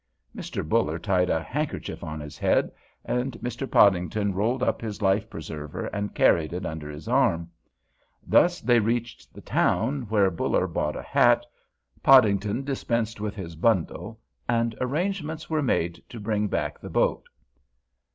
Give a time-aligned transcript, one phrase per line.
[0.35, 0.67] Mr.
[0.67, 2.71] Buller tied a handkerchief on his head,
[3.05, 3.69] and Mr.
[3.69, 7.51] Podington rolled up his life preserver and carried it under his arm.
[8.25, 11.45] Thus they reached the town, where Buller bought a hat,
[12.01, 14.19] Podington dispensed with his bundle,
[14.49, 17.27] and arrangements were made to bring back the boat.